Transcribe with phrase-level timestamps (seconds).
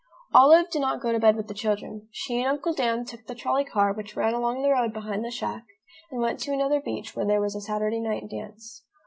[0.33, 2.07] Olive did not go to bed with the children.
[2.09, 5.29] She and Uncle Dan took the trolley car which ran along the road behind the
[5.29, 5.67] shack
[6.09, 8.81] and went to another beach where there was a Saturday night dance.